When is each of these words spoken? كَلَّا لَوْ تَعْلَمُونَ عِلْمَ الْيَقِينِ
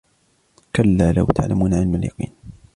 كَلَّا 0.75 1.11
لَوْ 1.13 1.25
تَعْلَمُونَ 1.25 1.73
عِلْمَ 1.73 1.95
الْيَقِينِ 1.95 2.31